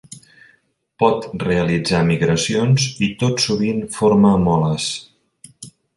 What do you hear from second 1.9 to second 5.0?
migracions i tot sovint forma moles.